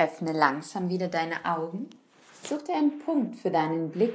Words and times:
Öffne 0.00 0.32
langsam 0.32 0.88
wieder 0.88 1.08
deine 1.08 1.44
Augen. 1.44 1.90
Such 2.42 2.62
dir 2.62 2.74
einen 2.74 3.00
Punkt 3.00 3.36
für 3.36 3.50
deinen 3.50 3.90
Blick. 3.90 4.14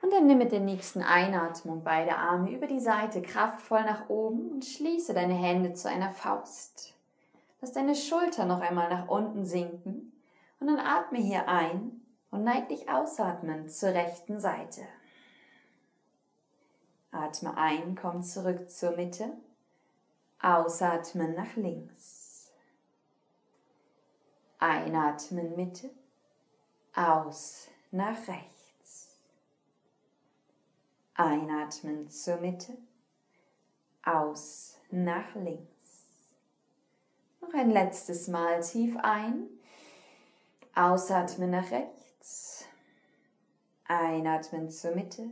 Und 0.00 0.10
dann 0.12 0.26
nimm 0.26 0.38
mit 0.38 0.50
der 0.50 0.60
nächsten 0.60 1.02
Einatmung 1.02 1.84
beide 1.84 2.16
Arme 2.16 2.50
über 2.50 2.66
die 2.66 2.80
Seite 2.80 3.20
kraftvoll 3.20 3.82
nach 3.82 4.08
oben 4.08 4.50
und 4.50 4.64
schließe 4.64 5.12
deine 5.12 5.34
Hände 5.34 5.74
zu 5.74 5.90
einer 5.90 6.10
Faust. 6.10 6.94
Lass 7.60 7.72
deine 7.72 7.94
Schulter 7.94 8.46
noch 8.46 8.60
einmal 8.60 8.88
nach 8.88 9.08
unten 9.08 9.44
sinken 9.44 10.12
und 10.58 10.68
dann 10.68 10.78
atme 10.78 11.18
hier 11.18 11.46
ein 11.46 12.00
und 12.30 12.44
neig 12.44 12.70
dich 12.70 12.88
ausatmend 12.88 13.70
zur 13.70 13.90
rechten 13.90 14.40
Seite. 14.40 14.80
Atme 17.12 17.54
ein, 17.58 17.94
komm 18.00 18.22
zurück 18.22 18.70
zur 18.70 18.92
Mitte. 18.92 19.32
Ausatmen 20.40 21.34
nach 21.34 21.56
links. 21.56 22.29
Einatmen 24.60 25.56
Mitte. 25.56 25.88
Aus 26.94 27.68
nach 27.90 28.28
rechts. 28.28 29.16
Einatmen 31.14 32.10
zur 32.10 32.36
Mitte. 32.36 32.76
Aus 34.04 34.76
nach 34.90 35.34
links. 35.34 35.66
Noch 37.40 37.54
ein 37.54 37.70
letztes 37.70 38.28
Mal 38.28 38.60
tief 38.60 38.98
ein. 38.98 39.48
Ausatmen 40.74 41.50
nach 41.50 41.70
rechts. 41.70 42.66
Einatmen 43.88 44.68
zur 44.68 44.94
Mitte 44.94 45.30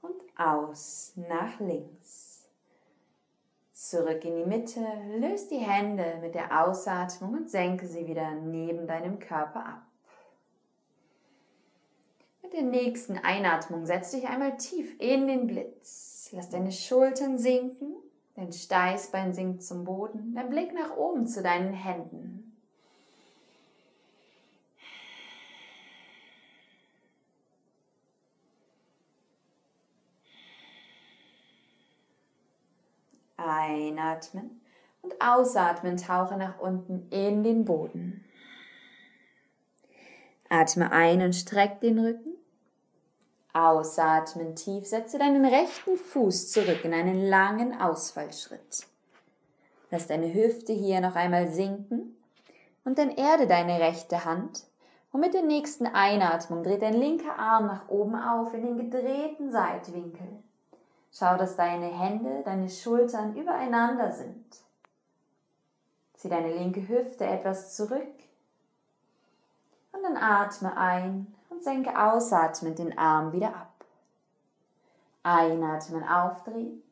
und 0.00 0.22
aus 0.38 1.12
nach 1.16 1.58
links. 1.58 2.27
Zurück 3.80 4.24
in 4.24 4.34
die 4.34 4.44
Mitte, 4.44 4.84
löst 5.20 5.52
die 5.52 5.58
Hände 5.58 6.18
mit 6.20 6.34
der 6.34 6.66
Ausatmung 6.66 7.34
und 7.34 7.48
senke 7.48 7.86
sie 7.86 8.08
wieder 8.08 8.32
neben 8.32 8.88
deinem 8.88 9.20
Körper 9.20 9.64
ab. 9.64 9.82
Mit 12.42 12.54
der 12.54 12.62
nächsten 12.62 13.18
Einatmung 13.18 13.86
setz 13.86 14.10
dich 14.10 14.26
einmal 14.26 14.56
tief 14.56 14.96
in 14.98 15.28
den 15.28 15.46
Blitz. 15.46 16.30
Lass 16.32 16.50
deine 16.50 16.72
Schultern 16.72 17.38
sinken 17.38 17.94
Dein 18.34 18.52
Steißbein 18.52 19.32
sinkt 19.32 19.62
zum 19.62 19.84
Boden, 19.84 20.32
dein 20.34 20.48
Blick 20.48 20.74
nach 20.74 20.96
oben 20.96 21.28
zu 21.28 21.40
deinen 21.40 21.72
Händen. 21.72 22.27
Einatmen 33.38 34.60
und 35.02 35.14
ausatmen, 35.20 35.96
tauche 35.96 36.36
nach 36.36 36.58
unten 36.58 37.08
in 37.10 37.42
den 37.42 37.64
Boden. 37.64 38.24
Atme 40.48 40.92
ein 40.92 41.22
und 41.22 41.34
streck 41.34 41.80
den 41.80 41.98
Rücken. 41.98 42.34
Ausatmen 43.52 44.54
tief, 44.54 44.86
setze 44.86 45.18
deinen 45.18 45.44
rechten 45.44 45.96
Fuß 45.96 46.52
zurück 46.52 46.84
in 46.84 46.94
einen 46.94 47.28
langen 47.28 47.80
Ausfallschritt. 47.80 48.86
Lass 49.90 50.06
deine 50.06 50.32
Hüfte 50.32 50.72
hier 50.72 51.00
noch 51.00 51.16
einmal 51.16 51.48
sinken 51.48 52.16
und 52.84 52.98
dann 52.98 53.10
erde 53.10 53.46
deine 53.46 53.80
rechte 53.80 54.24
Hand 54.24 54.64
und 55.12 55.20
mit 55.20 55.34
der 55.34 55.42
nächsten 55.42 55.86
Einatmung 55.86 56.62
dreht 56.62 56.82
dein 56.82 56.94
linker 56.94 57.38
Arm 57.38 57.66
nach 57.66 57.88
oben 57.88 58.14
auf 58.14 58.52
in 58.52 58.62
den 58.62 58.76
gedrehten 58.76 59.50
Seitwinkel. 59.50 60.42
Schau, 61.12 61.36
dass 61.36 61.56
deine 61.56 61.86
Hände, 61.86 62.42
deine 62.44 62.68
Schultern 62.68 63.34
übereinander 63.34 64.12
sind. 64.12 64.44
Zieh 66.14 66.28
deine 66.28 66.52
linke 66.52 66.86
Hüfte 66.86 67.24
etwas 67.24 67.76
zurück 67.76 68.14
und 69.92 70.02
dann 70.02 70.16
atme 70.16 70.76
ein 70.76 71.34
und 71.50 71.62
senke 71.62 71.98
ausatmend 71.98 72.78
den 72.78 72.98
Arm 72.98 73.32
wieder 73.32 73.48
ab. 73.48 73.72
Einatmen, 75.22 76.06
aufdrehen. 76.06 76.82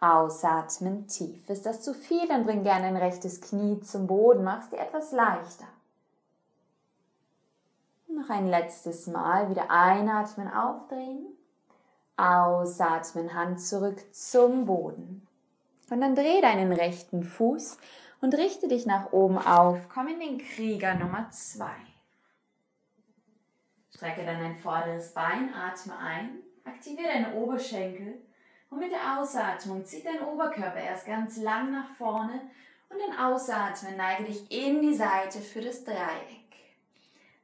Ausatmen, 0.00 1.06
tief. 1.06 1.48
Ist 1.48 1.64
das 1.64 1.82
zu 1.82 1.94
viel, 1.94 2.26
dann 2.28 2.44
bring 2.44 2.62
gerne 2.62 2.86
ein 2.86 2.96
rechtes 2.96 3.40
Knie 3.40 3.80
zum 3.80 4.06
Boden, 4.06 4.44
mach's 4.44 4.68
dir 4.68 4.78
etwas 4.78 5.12
leichter. 5.12 5.66
Noch 8.08 8.28
ein 8.28 8.48
letztes 8.48 9.06
Mal 9.06 9.50
wieder 9.50 9.70
einatmen, 9.70 10.52
aufdrehen. 10.52 11.26
Ausatmen, 12.16 13.34
Hand 13.34 13.60
zurück 13.60 13.98
zum 14.14 14.66
Boden. 14.66 15.26
Und 15.90 16.00
dann 16.00 16.14
dreh 16.14 16.40
deinen 16.40 16.72
rechten 16.72 17.22
Fuß 17.22 17.78
und 18.20 18.34
richte 18.34 18.68
dich 18.68 18.86
nach 18.86 19.12
oben 19.12 19.38
auf. 19.38 19.88
Komm 19.92 20.08
in 20.08 20.20
den 20.20 20.38
Krieger 20.38 20.94
Nummer 20.94 21.30
zwei. 21.30 21.74
Strecke 23.94 24.24
dann 24.24 24.40
dein 24.40 24.56
vorderes 24.56 25.12
Bein, 25.12 25.52
atme 25.54 25.96
ein, 25.96 26.38
aktiviere 26.64 27.08
deine 27.08 27.34
Oberschenkel 27.34 28.20
und 28.70 28.78
mit 28.78 28.90
der 28.90 29.18
Ausatmung 29.18 29.84
zieh 29.84 30.02
dein 30.02 30.26
Oberkörper 30.26 30.80
erst 30.80 31.06
ganz 31.06 31.36
lang 31.36 31.72
nach 31.72 31.88
vorne 31.96 32.40
und 32.88 32.98
dann 32.98 33.32
ausatmen, 33.32 33.96
neige 33.96 34.24
dich 34.24 34.50
in 34.50 34.82
die 34.82 34.94
Seite 34.94 35.40
für 35.40 35.60
das 35.60 35.84
Dreieck. 35.84 36.44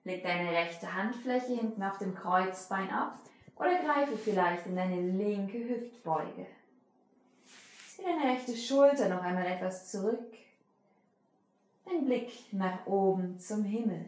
Leg 0.05 0.23
deine 0.23 0.51
rechte 0.51 0.93
Handfläche 0.95 1.55
hinten 1.55 1.83
auf 1.83 1.99
dem 1.99 2.15
Kreuzbein 2.15 2.91
ab 2.91 3.19
oder 3.61 3.83
greife 3.83 4.17
vielleicht 4.17 4.67
in 4.67 4.75
deine 4.75 5.01
linke 5.01 5.59
Hüftbeuge. 5.59 6.47
Zieh 7.89 8.03
deine 8.03 8.33
rechte 8.33 8.57
Schulter 8.57 9.11
noch 9.11 9.23
einmal 9.23 9.47
etwas 9.47 9.91
zurück. 9.91 10.33
Dein 11.85 12.07
Blick 12.07 12.31
nach 12.53 12.87
oben 12.87 13.39
zum 13.39 13.65
Himmel. 13.65 14.07